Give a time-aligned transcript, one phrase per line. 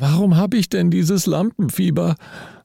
[0.00, 2.16] Warum habe ich denn dieses Lampenfieber?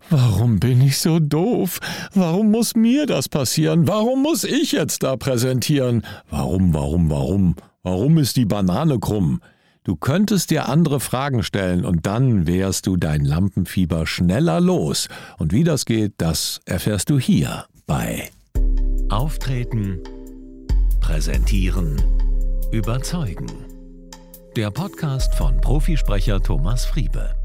[0.09, 1.79] Warum bin ich so doof?
[2.13, 3.89] Warum muss mir das passieren?
[3.89, 6.03] Warum muss ich jetzt da präsentieren?
[6.29, 7.55] Warum, warum, warum?
[7.83, 9.41] Warum ist die Banane krumm?
[9.83, 15.09] Du könntest dir andere Fragen stellen und dann wärst du dein Lampenfieber schneller los.
[15.37, 18.29] Und wie das geht, das erfährst du hier bei
[19.09, 19.99] Auftreten,
[21.01, 22.01] Präsentieren,
[22.71, 23.74] Überzeugen.
[24.55, 27.35] Der Podcast von Profisprecher Thomas Friebe.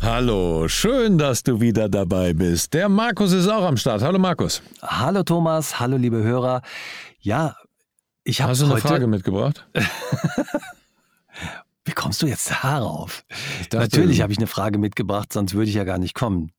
[0.00, 2.72] Hallo, schön, dass du wieder dabei bist.
[2.72, 4.00] Der Markus ist auch am Start.
[4.00, 4.62] Hallo Markus.
[4.80, 6.62] Hallo Thomas, hallo liebe Hörer.
[7.18, 7.56] Ja,
[8.22, 8.86] ich habe Hast du eine heute...
[8.86, 9.66] Frage mitgebracht?
[11.84, 13.24] Wie kommst du jetzt darauf?
[13.72, 16.52] Natürlich habe ich eine Frage mitgebracht, sonst würde ich ja gar nicht kommen.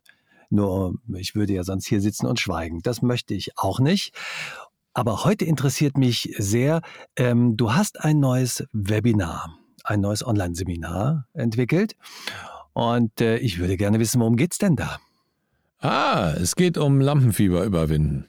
[0.49, 2.81] Nur ich würde ja sonst hier sitzen und schweigen.
[2.81, 4.13] Das möchte ich auch nicht.
[4.95, 6.81] Aber heute interessiert mich sehr,
[7.17, 11.97] ähm, du hast ein neues Webinar, ein neues Online-Seminar entwickelt.
[12.71, 14.97] Und äh, ich würde gerne wissen, worum geht's denn da?
[15.79, 18.27] Ah, es geht um Lampenfieber überwinden.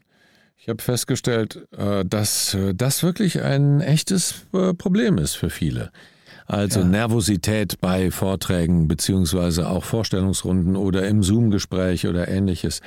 [0.57, 5.93] Ich habe festgestellt, äh, dass äh, das wirklich ein echtes äh, Problem ist für viele.
[6.47, 6.87] Also Ja.
[6.87, 12.81] Nervosität bei Vorträgen beziehungsweise auch Vorstellungsrunden oder im Zoom-Gespräch oder ähnliches.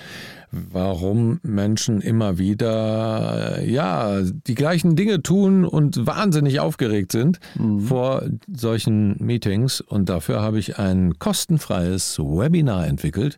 [0.51, 7.39] Warum Menschen immer wieder äh, ja die gleichen Dinge tun und wahnsinnig aufgeregt sind
[7.85, 9.81] vor solchen Meetings.
[9.81, 13.37] Und dafür habe ich ein kostenfreies Webinar entwickelt.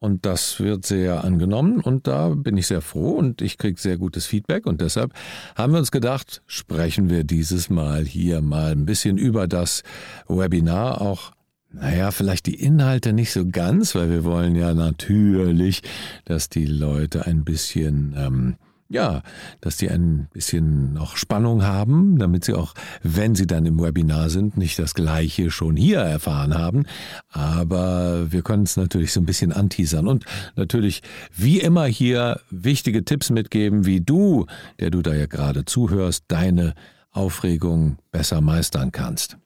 [0.00, 3.96] Und das wird sehr angenommen und da bin ich sehr froh und ich kriege sehr
[3.96, 5.12] gutes Feedback und deshalb
[5.56, 9.82] haben wir uns gedacht, sprechen wir dieses Mal hier mal ein bisschen über das
[10.28, 11.32] Webinar auch.
[11.72, 15.82] Naja, vielleicht die Inhalte nicht so ganz, weil wir wollen ja natürlich,
[16.24, 18.56] dass die Leute ein bisschen, ähm,
[18.88, 19.22] ja,
[19.60, 24.30] dass die ein bisschen noch Spannung haben, damit sie auch, wenn sie dann im Webinar
[24.30, 26.86] sind, nicht das Gleiche schon hier erfahren haben.
[27.28, 30.24] Aber wir können es natürlich so ein bisschen anteasern und
[30.56, 31.02] natürlich
[31.36, 34.46] wie immer hier wichtige Tipps mitgeben, wie du,
[34.80, 36.74] der du da ja gerade zuhörst, deine
[37.10, 39.36] Aufregung besser meistern kannst.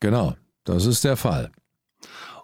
[0.00, 1.50] Genau, das ist der Fall.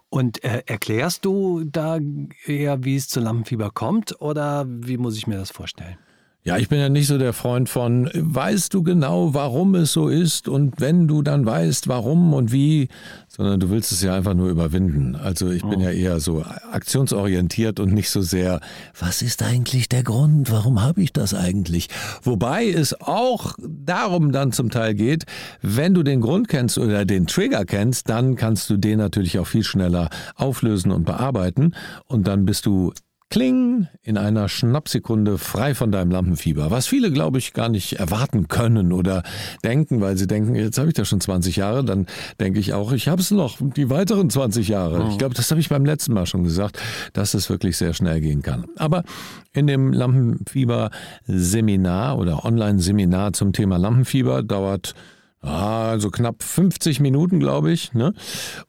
[0.09, 1.97] Und äh, erklärst du da
[2.45, 5.97] eher, wie es zu Lampenfieber kommt oder wie muss ich mir das vorstellen?
[6.43, 10.07] Ja, ich bin ja nicht so der Freund von, weißt du genau, warum es so
[10.07, 12.87] ist und wenn du dann weißt, warum und wie,
[13.27, 15.15] sondern du willst es ja einfach nur überwinden.
[15.15, 18.59] Also ich bin ja eher so aktionsorientiert und nicht so sehr,
[18.99, 21.89] was ist eigentlich der Grund, warum habe ich das eigentlich?
[22.23, 25.25] Wobei es auch darum dann zum Teil geht,
[25.61, 29.45] wenn du den Grund kennst oder den Trigger kennst, dann kannst du den natürlich auch
[29.45, 31.75] viel schneller auflösen und bearbeiten
[32.07, 32.93] und dann bist du
[33.31, 36.69] Kling in einer Schnappsekunde frei von deinem Lampenfieber.
[36.69, 39.23] Was viele, glaube ich, gar nicht erwarten können oder
[39.63, 42.07] denken, weil sie denken, jetzt habe ich das schon 20 Jahre, dann
[42.41, 45.07] denke ich auch, ich habe es noch die weiteren 20 Jahre.
[45.09, 46.77] Ich glaube, das habe ich beim letzten Mal schon gesagt,
[47.13, 48.65] dass es wirklich sehr schnell gehen kann.
[48.75, 49.05] Aber
[49.53, 54.93] in dem Lampenfieber-Seminar oder Online-Seminar zum Thema Lampenfieber dauert
[55.41, 57.93] also knapp 50 Minuten, glaube ich.
[57.93, 58.13] Ne?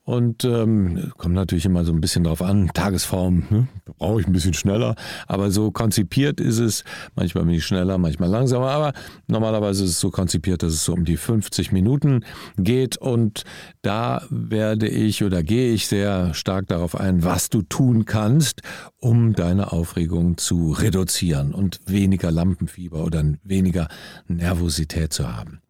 [0.03, 3.67] Und ähm, kommt natürlich immer so ein bisschen drauf an, Tagesform, ne?
[3.97, 4.95] brauche ich ein bisschen schneller.
[5.27, 6.83] Aber so konzipiert ist es,
[7.15, 8.93] manchmal bin ich schneller, manchmal langsamer, aber
[9.27, 12.25] normalerweise ist es so konzipiert, dass es so um die 50 Minuten
[12.57, 12.97] geht.
[12.97, 13.43] Und
[13.83, 18.61] da werde ich oder gehe ich sehr stark darauf ein, was du tun kannst,
[18.97, 23.87] um deine Aufregung zu reduzieren und weniger Lampenfieber oder weniger
[24.27, 25.62] Nervosität zu haben.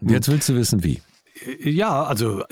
[0.00, 1.00] Und jetzt willst du wissen, wie.
[1.62, 2.42] Ja, also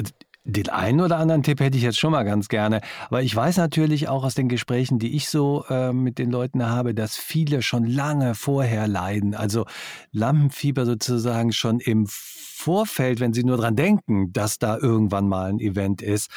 [0.48, 2.80] den einen oder anderen Tipp hätte ich jetzt schon mal ganz gerne.
[3.08, 6.64] Aber ich weiß natürlich auch aus den Gesprächen, die ich so äh, mit den Leuten
[6.64, 9.34] habe, dass viele schon lange vorher leiden.
[9.34, 9.66] Also
[10.10, 15.60] Lampenfieber sozusagen schon im Vorfeld, wenn sie nur dran denken, dass da irgendwann mal ein
[15.60, 16.30] Event ist,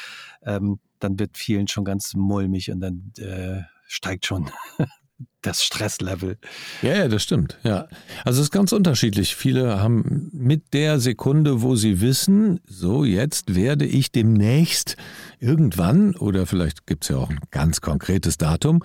[0.44, 4.50] ähm, dann wird vielen schon ganz mulmig und dann äh, steigt schon
[5.42, 6.38] das Stresslevel.
[6.82, 7.58] Ja, ja, das stimmt.
[7.64, 7.88] Ja.
[8.24, 9.34] Also es ist ganz unterschiedlich.
[9.34, 14.96] Viele haben mit der Sekunde, wo sie wissen, so jetzt werde ich demnächst
[15.40, 18.82] irgendwann, oder vielleicht gibt es ja auch ein ganz konkretes Datum,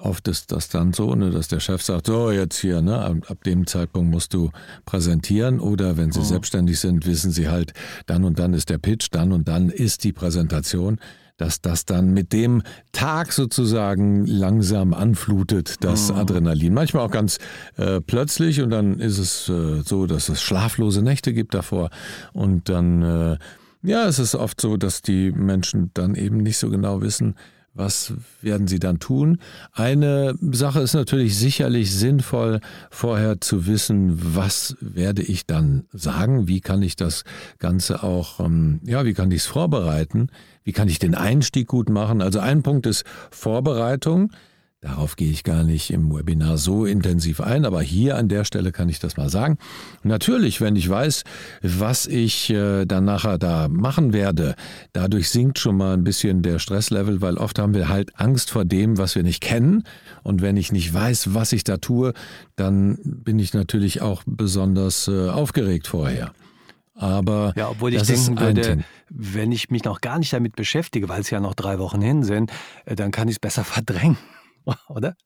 [0.00, 3.16] oft ist das dann so, ne, dass der Chef sagt, so jetzt hier, ne, ab,
[3.28, 4.50] ab dem Zeitpunkt musst du
[4.84, 5.60] präsentieren.
[5.60, 7.72] Oder wenn sie selbstständig sind, wissen sie halt,
[8.06, 10.98] dann und dann ist der Pitch, dann und dann ist die Präsentation.
[11.36, 16.74] Dass das dann mit dem Tag sozusagen langsam anflutet, das Adrenalin.
[16.74, 17.38] Manchmal auch ganz
[17.76, 21.90] äh, plötzlich und dann ist es äh, so, dass es schlaflose Nächte gibt davor.
[22.32, 23.38] Und dann, äh,
[23.82, 27.36] ja, es ist oft so, dass die Menschen dann eben nicht so genau wissen,
[27.74, 28.12] Was
[28.42, 29.38] werden Sie dann tun?
[29.72, 32.60] Eine Sache ist natürlich sicherlich sinnvoll,
[32.90, 36.48] vorher zu wissen, was werde ich dann sagen?
[36.48, 37.24] Wie kann ich das
[37.58, 40.28] Ganze auch, ähm, ja, wie kann ich es vorbereiten?
[40.64, 42.20] Wie kann ich den Einstieg gut machen?
[42.20, 44.32] Also ein Punkt ist Vorbereitung.
[44.80, 48.70] Darauf gehe ich gar nicht im Webinar so intensiv ein, aber hier an der Stelle
[48.70, 49.58] kann ich das mal sagen.
[50.04, 51.24] Natürlich, wenn ich weiß,
[51.62, 54.54] was ich äh, dann nachher da machen werde,
[54.92, 58.64] dadurch sinkt schon mal ein bisschen der Stresslevel, weil oft haben wir halt Angst vor
[58.64, 59.82] dem, was wir nicht kennen.
[60.22, 62.12] Und wenn ich nicht weiß, was ich da tue,
[62.54, 66.32] dann bin ich natürlich auch besonders äh, aufgeregt vorher.
[66.94, 71.20] Aber ja, obwohl ich denken würde, wenn ich mich noch gar nicht damit beschäftige, weil
[71.20, 72.52] es ja noch drei Wochen hin sind,
[72.84, 74.18] äh, dann kann ich es besser verdrängen.
[74.88, 75.16] Oder?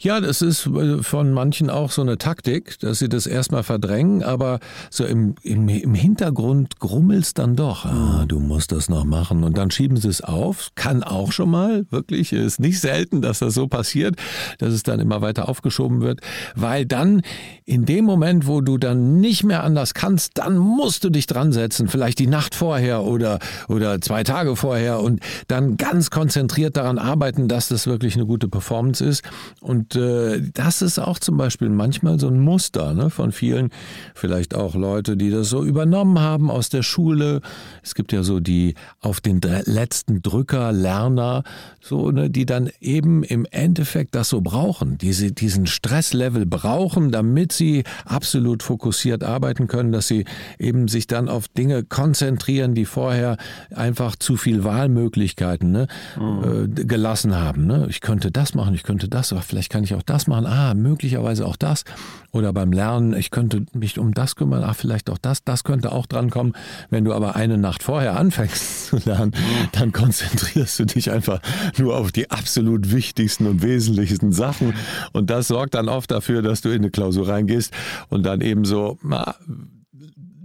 [0.00, 4.22] Ja, das ist äh, von manchen auch so eine Taktik, dass sie das erstmal verdrängen,
[4.22, 4.60] aber
[4.90, 7.84] so im, im, im Hintergrund grummelst dann doch.
[7.84, 9.44] Ah, du musst das noch machen.
[9.44, 10.70] Und dann schieben sie es auf.
[10.74, 14.16] Kann auch schon mal, wirklich, ist nicht selten, dass das so passiert,
[14.58, 16.20] dass es dann immer weiter aufgeschoben wird,
[16.54, 17.22] weil dann
[17.64, 21.52] in dem Moment, wo du dann nicht mehr anders kannst, dann musst du dich dran
[21.52, 23.38] setzen, vielleicht die Nacht vorher oder,
[23.68, 28.48] oder zwei Tage vorher und dann ganz konzentriert daran arbeiten, dass das wirklich eine gute
[28.48, 29.22] Performance ist.
[29.60, 33.70] Und äh, das ist auch zum Beispiel manchmal so ein Muster ne, von vielen,
[34.14, 37.40] vielleicht auch Leute, die das so übernommen haben aus der Schule.
[37.82, 41.44] Es gibt ja so die auf den letzten Drücker Lerner,
[41.80, 47.52] so ne, die dann eben im Endeffekt das so brauchen, diese, diesen Stresslevel brauchen, damit
[47.52, 50.24] sie absolut fokussiert arbeiten können, dass sie
[50.58, 53.36] eben sich dann auf Dinge konzentrieren, die vorher
[53.74, 55.86] einfach zu viel Wahlmöglichkeiten ne,
[56.18, 56.78] mhm.
[56.80, 57.66] äh, gelassen haben.
[57.66, 57.86] Ne?
[57.90, 60.74] Ich könnte das machen, ich könnte das, aber vielleicht kann ich auch das machen, ah,
[60.74, 61.84] möglicherweise auch das.
[62.32, 65.92] Oder beim Lernen, ich könnte mich um das kümmern, ah, vielleicht auch das, das könnte
[65.92, 66.54] auch drankommen.
[66.90, 69.32] Wenn du aber eine Nacht vorher anfängst zu lernen,
[69.72, 71.40] dann konzentrierst du dich einfach
[71.78, 74.74] nur auf die absolut wichtigsten und wesentlichsten Sachen.
[75.12, 77.72] Und das sorgt dann oft dafür, dass du in eine Klausur reingehst
[78.08, 79.34] und dann eben so, na,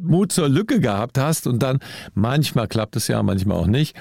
[0.01, 1.79] Mut zur Lücke gehabt hast und dann
[2.13, 3.95] manchmal klappt es ja, manchmal auch nicht.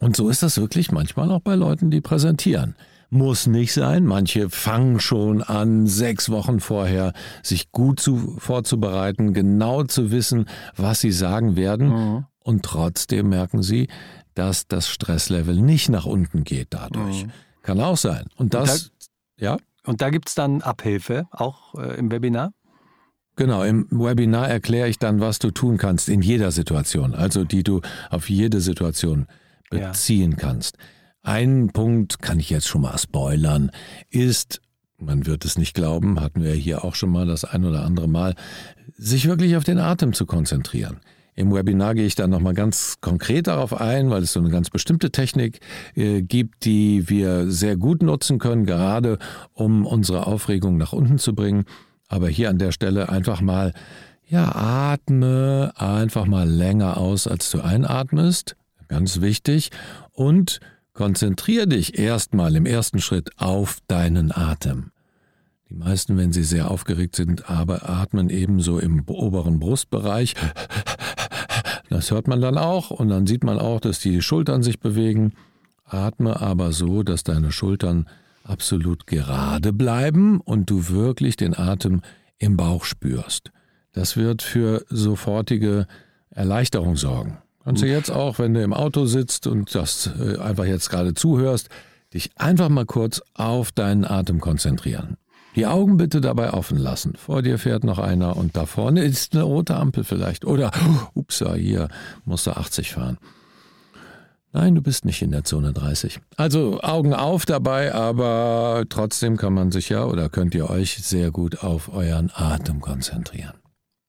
[0.00, 2.74] Und so ist das wirklich manchmal auch bei Leuten, die präsentieren.
[3.14, 4.06] Muss nicht sein.
[4.06, 7.12] Manche fangen schon an, sechs Wochen vorher
[7.44, 11.88] sich gut zu, vorzubereiten, genau zu wissen, was sie sagen werden.
[11.90, 12.24] Mhm.
[12.40, 13.86] Und trotzdem merken sie,
[14.34, 17.26] dass das Stresslevel nicht nach unten geht dadurch.
[17.26, 17.30] Mhm.
[17.62, 18.24] Kann auch sein.
[18.34, 18.92] Und das, und
[19.38, 19.56] da, ja.
[19.86, 22.52] Und da gibt es dann Abhilfe, auch äh, im Webinar?
[23.36, 27.62] Genau, im Webinar erkläre ich dann, was du tun kannst in jeder Situation, also die
[27.62, 27.80] du
[28.10, 29.28] auf jede Situation
[29.70, 30.36] beziehen ja.
[30.36, 30.78] kannst.
[31.24, 33.70] Ein Punkt kann ich jetzt schon mal spoilern,
[34.10, 34.60] ist,
[34.98, 38.08] man wird es nicht glauben, hatten wir hier auch schon mal das ein oder andere
[38.08, 38.34] Mal,
[38.98, 41.00] sich wirklich auf den Atem zu konzentrieren.
[41.34, 44.68] Im Webinar gehe ich dann nochmal ganz konkret darauf ein, weil es so eine ganz
[44.68, 45.60] bestimmte Technik
[45.94, 49.18] äh, gibt, die wir sehr gut nutzen können, gerade
[49.54, 51.64] um unsere Aufregung nach unten zu bringen.
[52.06, 53.72] Aber hier an der Stelle einfach mal,
[54.26, 58.56] ja, atme einfach mal länger aus, als du einatmest.
[58.88, 59.70] Ganz wichtig.
[60.12, 60.60] Und
[60.94, 64.92] Konzentrier dich erstmal im ersten Schritt auf deinen Atem.
[65.68, 70.34] Die meisten, wenn sie sehr aufgeregt sind, aber atmen ebenso im oberen Brustbereich.
[71.90, 75.32] Das hört man dann auch und dann sieht man auch, dass die Schultern sich bewegen.
[75.84, 78.08] Atme aber so, dass deine Schultern
[78.44, 82.02] absolut gerade bleiben und du wirklich den Atem
[82.38, 83.50] im Bauch spürst.
[83.92, 85.86] Das wird für sofortige
[86.30, 87.38] Erleichterung sorgen.
[87.64, 91.14] Kannst du jetzt auch, wenn du im Auto sitzt und das äh, einfach jetzt gerade
[91.14, 91.70] zuhörst,
[92.12, 95.16] dich einfach mal kurz auf deinen Atem konzentrieren.
[95.56, 97.14] Die Augen bitte dabei offen lassen.
[97.16, 100.44] Vor dir fährt noch einer und da vorne ist eine rote Ampel vielleicht.
[100.44, 100.72] Oder,
[101.14, 101.88] upsa, hier
[102.24, 103.18] musst du 80 fahren.
[104.52, 106.20] Nein, du bist nicht in der Zone 30.
[106.36, 111.30] Also Augen auf dabei, aber trotzdem kann man sich ja oder könnt ihr euch sehr
[111.30, 113.54] gut auf euren Atem konzentrieren.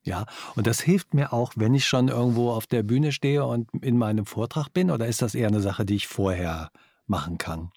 [0.05, 3.67] Ja, und das hilft mir auch, wenn ich schon irgendwo auf der Bühne stehe und
[3.81, 6.69] in meinem Vortrag bin, oder ist das eher eine Sache, die ich vorher
[7.07, 7.71] machen kann?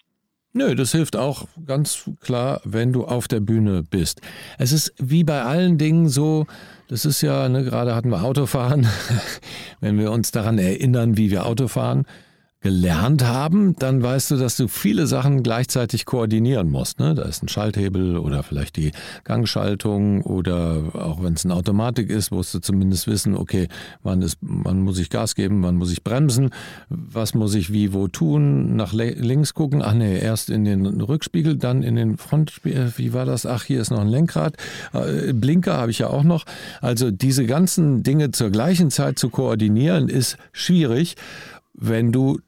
[0.53, 4.21] Nö, das hilft auch ganz klar, wenn du auf der Bühne bist.
[4.57, 6.47] Es ist wie bei allen Dingen so,
[6.87, 8.87] das ist ja, ne, gerade hatten wir Autofahren,
[9.79, 12.05] wenn wir uns daran erinnern, wie wir Auto fahren,
[12.61, 16.99] gelernt haben, dann weißt du, dass du viele Sachen gleichzeitig koordinieren musst.
[16.99, 17.15] Ne?
[17.15, 18.91] Da ist ein Schalthebel oder vielleicht die
[19.23, 23.69] Gangschaltung oder auch wenn es eine Automatik ist, musst du zumindest wissen, okay,
[24.03, 26.49] wann, ist, wann muss ich Gas geben, wann muss ich bremsen,
[26.89, 31.55] was muss ich wie wo tun, nach links gucken, ach nee, erst in den Rückspiegel,
[31.55, 34.57] dann in den Frontspiegel, wie war das, ach hier ist noch ein Lenkrad,
[34.91, 36.43] äh, Blinker habe ich ja auch noch.
[36.81, 41.15] Also diese ganzen Dinge zur gleichen Zeit zu koordinieren ist schwierig
[41.79, 42.39] wenn du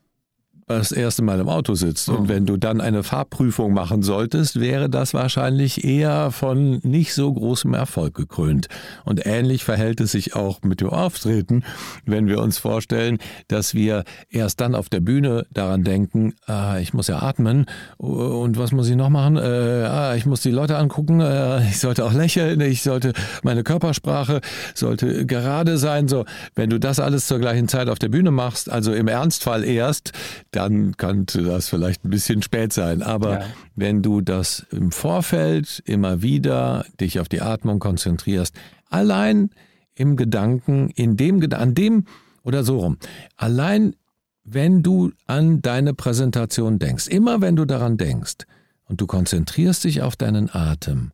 [0.78, 2.10] das erste Mal im Auto sitzt.
[2.10, 7.32] Und wenn du dann eine Fahrprüfung machen solltest, wäre das wahrscheinlich eher von nicht so
[7.34, 8.68] großem Erfolg gekrönt.
[9.06, 11.64] Und ähnlich verhält es sich auch mit dem Auftreten,
[12.06, 16.94] wenn wir uns vorstellen, dass wir erst dann auf der Bühne daran denken, ah, ich
[16.94, 17.66] muss ja atmen
[17.98, 19.38] und was muss ich noch machen?
[19.38, 23.14] Äh, ah, ich muss die Leute angucken, äh, ich sollte auch lächeln, ich sollte
[23.44, 24.42] meine Körpersprache
[24.74, 26.08] sollte gerade sein.
[26.08, 26.26] So,
[26.56, 30.12] wenn du das alles zur gleichen Zeit auf der Bühne machst, also im Ernstfall erst,
[30.52, 30.61] dann
[30.98, 33.02] könnte das vielleicht ein bisschen spät sein.
[33.02, 33.46] Aber ja.
[33.76, 38.56] wenn du das im Vorfeld immer wieder dich auf die Atmung konzentrierst,
[38.90, 39.50] allein
[39.96, 42.06] im Gedanken, in dem an dem
[42.44, 42.98] oder so rum,
[43.38, 43.96] allein
[44.44, 48.46] wenn du an deine Präsentation denkst, immer wenn du daran denkst
[48.86, 51.12] und du konzentrierst dich auf deinen Atem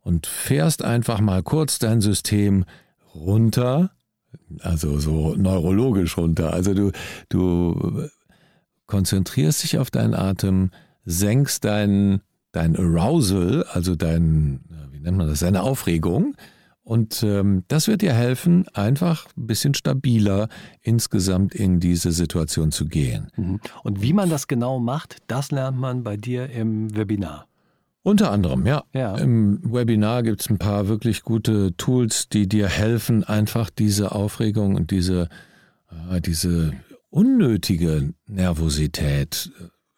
[0.00, 2.64] und fährst einfach mal kurz dein System
[3.14, 3.90] runter,
[4.60, 6.52] also so neurologisch runter.
[6.52, 6.92] Also du,
[7.28, 8.08] du
[8.88, 10.72] konzentrierst dich auf deinen Atem,
[11.04, 16.34] senkst dein, dein Arousal, also dein, wie nennt man das, deine Aufregung.
[16.82, 20.48] Und ähm, das wird dir helfen, einfach ein bisschen stabiler
[20.80, 23.28] insgesamt in diese Situation zu gehen.
[23.36, 23.60] Mhm.
[23.84, 27.46] Und wie man das genau macht, das lernt man bei dir im Webinar.
[28.02, 28.84] Unter anderem, ja.
[28.94, 29.18] ja.
[29.18, 34.74] Im Webinar gibt es ein paar wirklich gute Tools, die dir helfen, einfach diese Aufregung
[34.76, 35.28] und diese,
[36.10, 36.72] äh, diese
[37.18, 39.50] unnötige Nervosität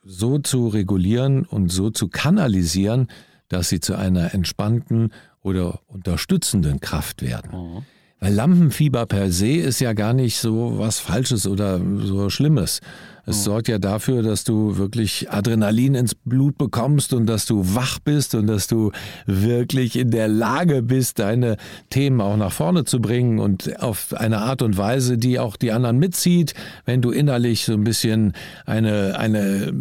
[0.03, 3.09] so zu regulieren und so zu kanalisieren,
[3.49, 5.13] dass sie zu einer entspannten
[5.43, 7.51] oder unterstützenden Kraft werden.
[7.53, 7.83] Mhm.
[8.21, 12.81] Weil Lampenfieber per se ist ja gar nicht so was Falsches oder so Schlimmes.
[13.27, 13.43] Es mhm.
[13.43, 18.35] sorgt ja dafür, dass du wirklich Adrenalin ins Blut bekommst und dass du wach bist
[18.35, 18.93] und dass du
[19.27, 21.57] wirklich in der Lage bist, deine
[21.91, 25.73] Themen auch nach vorne zu bringen und auf eine Art und Weise, die auch die
[25.73, 28.33] anderen mitzieht, wenn du innerlich so ein bisschen
[28.67, 29.73] eine, eine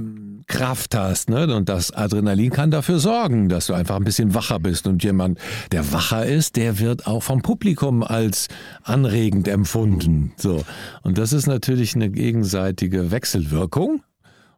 [0.50, 1.29] Kraft hast.
[1.29, 1.56] Ne?
[1.56, 4.88] Und das Adrenalin kann dafür sorgen, dass du einfach ein bisschen wacher bist.
[4.88, 5.39] Und jemand,
[5.72, 8.50] der wacher ist, der wird auch vom Publikum als
[8.84, 10.34] anregend empfunden.
[10.36, 10.65] So.
[11.03, 14.03] Und das ist natürlich eine gegenseitige Wechselwirkung.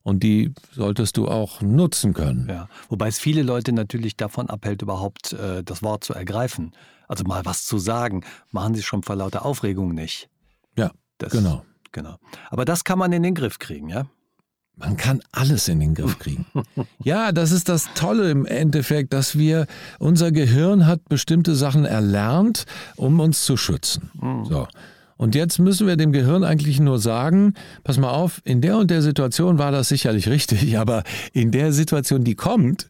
[0.03, 2.47] Und die solltest du auch nutzen können.
[2.49, 6.71] Ja, wobei es viele Leute natürlich davon abhält, überhaupt äh, das Wort zu ergreifen.
[7.07, 10.27] Also mal was zu sagen, machen sie schon vor lauter Aufregung nicht.
[10.75, 11.63] Ja, das, genau.
[11.91, 12.15] Genau.
[12.49, 14.05] Aber das kann man in den Griff kriegen, ja?
[14.75, 16.45] Man kann alles in den Griff kriegen.
[17.03, 19.65] Ja, das ist das Tolle im Endeffekt, dass wir,
[19.99, 24.11] unser Gehirn hat bestimmte Sachen erlernt, um uns zu schützen.
[24.19, 24.45] Mhm.
[24.45, 24.67] So.
[25.17, 28.89] Und jetzt müssen wir dem Gehirn eigentlich nur sagen, pass mal auf, in der und
[28.89, 32.87] der Situation war das sicherlich richtig, aber in der Situation, die kommt,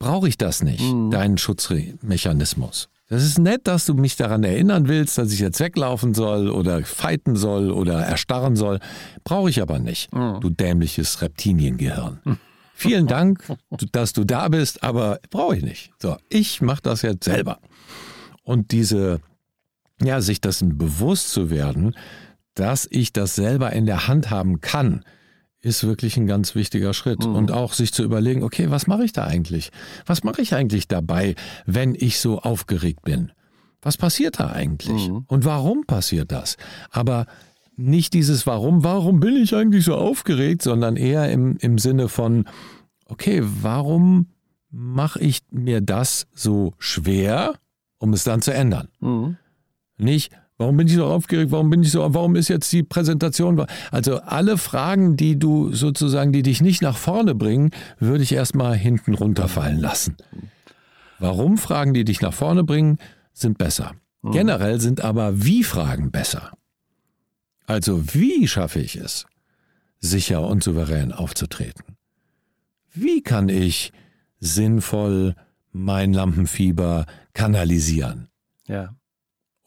[0.00, 1.10] brauche ich das nicht, mhm.
[1.10, 2.88] deinen Schutzmechanismus.
[3.10, 6.84] Das ist nett, dass du mich daran erinnern willst, dass ich jetzt weglaufen soll oder
[6.84, 8.78] fighten soll oder erstarren soll.
[9.24, 12.20] Brauche ich aber nicht, du dämliches Reptiliengehirn.
[12.72, 13.44] Vielen Dank,
[13.90, 15.90] dass du da bist, aber brauche ich nicht.
[16.00, 17.58] So, ich mache das jetzt selber.
[18.44, 19.20] Und diese,
[20.00, 21.96] ja, sich dessen bewusst zu werden,
[22.54, 25.04] dass ich das selber in der Hand haben kann,
[25.62, 27.24] ist wirklich ein ganz wichtiger Schritt.
[27.24, 27.34] Mhm.
[27.34, 29.70] Und auch sich zu überlegen, okay, was mache ich da eigentlich?
[30.06, 31.34] Was mache ich eigentlich dabei,
[31.66, 33.32] wenn ich so aufgeregt bin?
[33.82, 35.08] Was passiert da eigentlich?
[35.08, 35.24] Mhm.
[35.26, 36.56] Und warum passiert das?
[36.90, 37.26] Aber
[37.76, 42.44] nicht dieses Warum, warum bin ich eigentlich so aufgeregt, sondern eher im, im Sinne von,
[43.06, 44.28] okay, warum
[44.70, 47.54] mache ich mir das so schwer,
[47.98, 48.88] um es dann zu ändern?
[49.00, 49.36] Mhm.
[49.96, 51.52] Nicht, Warum bin ich so aufgeregt?
[51.52, 53.64] Warum bin ich so, warum ist jetzt die Präsentation?
[53.90, 58.76] Also alle Fragen, die du sozusagen, die dich nicht nach vorne bringen, würde ich erstmal
[58.76, 60.18] hinten runterfallen lassen.
[61.18, 62.98] Warum Fragen, die dich nach vorne bringen,
[63.32, 63.92] sind besser.
[64.20, 64.32] Mhm.
[64.32, 66.52] Generell sind aber Wie-Fragen besser.
[67.64, 69.24] Also wie schaffe ich es,
[69.98, 71.96] sicher und souverän aufzutreten?
[72.92, 73.92] Wie kann ich
[74.40, 75.36] sinnvoll
[75.72, 78.28] mein Lampenfieber kanalisieren?
[78.66, 78.90] Ja.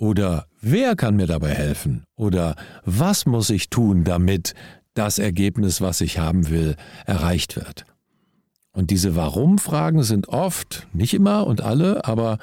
[0.03, 2.03] Oder wer kann mir dabei helfen?
[2.17, 4.53] Oder was muss ich tun, damit
[4.95, 7.85] das Ergebnis, was ich haben will, erreicht wird?
[8.73, 12.37] Und diese Warum-Fragen sind oft, nicht immer und alle, aber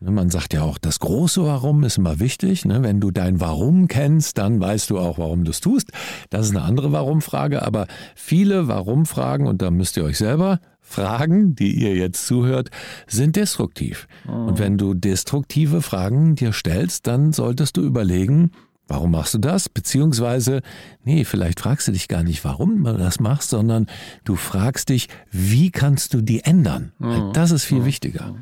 [0.00, 2.66] ne, man sagt ja auch, das große Warum ist immer wichtig.
[2.66, 2.82] Ne?
[2.82, 5.92] Wenn du dein Warum kennst, dann weißt du auch, warum du es tust.
[6.28, 10.60] Das ist eine andere Warum-Frage, aber viele Warum-Fragen, und da müsst ihr euch selber
[10.90, 12.70] Fragen, die ihr jetzt zuhört,
[13.06, 14.08] sind destruktiv.
[14.26, 14.48] Mhm.
[14.48, 18.50] Und wenn du destruktive Fragen dir stellst, dann solltest du überlegen,
[18.88, 19.68] warum machst du das?
[19.68, 20.62] Beziehungsweise,
[21.04, 23.86] nee, vielleicht fragst du dich gar nicht, warum du das machst, sondern
[24.24, 26.92] du fragst dich, wie kannst du die ändern?
[26.98, 27.32] Mhm.
[27.34, 27.84] Das ist viel mhm.
[27.86, 28.34] wichtiger.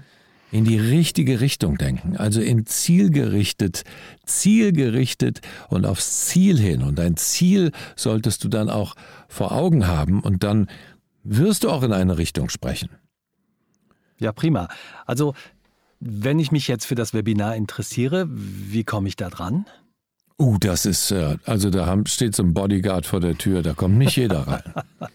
[0.50, 3.84] in die richtige Richtung denken, also in zielgerichtet,
[4.24, 6.82] zielgerichtet und aufs Ziel hin.
[6.82, 8.94] Und dein Ziel solltest du dann auch
[9.28, 10.68] vor Augen haben und dann
[11.28, 12.90] wirst du auch in eine Richtung sprechen.
[14.18, 14.68] Ja, prima.
[15.06, 15.34] Also,
[16.00, 19.66] wenn ich mich jetzt für das Webinar interessiere, wie komme ich da dran?
[20.40, 23.98] Uh, das ist, äh, also da steht so ein Bodyguard vor der Tür, da kommt
[23.98, 24.62] nicht jeder rein.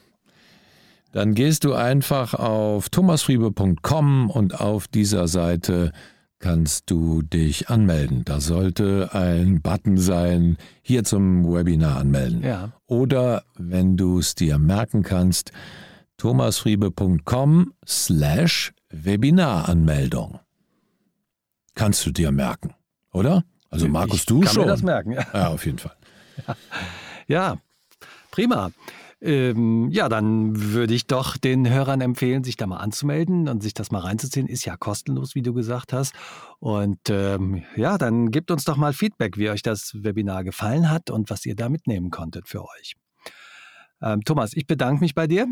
[1.13, 5.91] Dann gehst du einfach auf thomasfriebe.com und auf dieser Seite
[6.39, 8.23] kannst du dich anmelden.
[8.25, 12.43] Da sollte ein Button sein, hier zum Webinar anmelden.
[12.43, 12.71] Ja.
[12.87, 15.51] Oder wenn du es dir merken kannst,
[16.17, 20.39] thomasfriebe.com slash Webinaranmeldung.
[21.75, 22.75] Kannst du dir merken,
[23.11, 23.43] oder?
[23.69, 24.63] Also Markus, ich du kann schon.
[24.65, 25.13] Mir das merken.
[25.13, 25.95] Ja, ja auf jeden Fall.
[27.27, 27.57] ja
[28.33, 28.71] prima.
[29.21, 33.73] Ähm, ja, dann würde ich doch den Hörern empfehlen, sich da mal anzumelden und sich
[33.73, 34.47] das mal reinzuziehen.
[34.47, 36.13] Ist ja kostenlos, wie du gesagt hast.
[36.59, 41.09] Und ähm, ja, dann gebt uns doch mal Feedback, wie euch das Webinar gefallen hat
[41.09, 42.95] und was ihr da mitnehmen konntet für euch.
[44.01, 45.47] Ähm, Thomas, ich bedanke mich bei dir.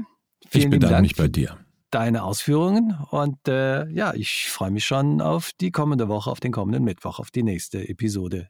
[0.49, 1.57] Vielen ich bedanke Dank mich bei dir.
[1.91, 6.51] Deine Ausführungen und äh, ja, ich freue mich schon auf die kommende Woche, auf den
[6.53, 8.47] kommenden Mittwoch, auf die nächste Episode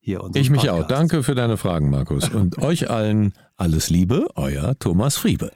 [0.00, 0.84] hier Ich mich Podcast.
[0.84, 0.86] auch.
[0.86, 2.28] Danke für deine Fragen, Markus.
[2.28, 5.52] Und euch allen alles Liebe, euer Thomas Friebe.